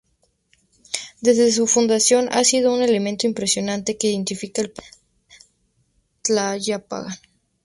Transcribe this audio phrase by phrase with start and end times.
[1.21, 5.43] Desde su fundación ha sido un elemento importante que identifica al pueblo de
[6.23, 7.05] Tlayacapan.